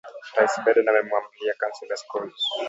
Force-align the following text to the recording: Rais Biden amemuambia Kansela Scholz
Rais 0.37 0.53
Biden 0.65 0.89
amemuambia 0.91 1.57
Kansela 1.61 1.95
Scholz 2.01 2.39